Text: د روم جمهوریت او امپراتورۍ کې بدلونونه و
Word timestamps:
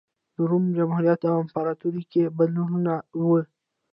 د 0.35 0.37
روم 0.49 0.63
جمهوریت 0.77 1.21
او 1.29 1.35
امپراتورۍ 1.43 2.03
کې 2.11 2.23
بدلونونه 2.37 2.93
و 3.25 3.25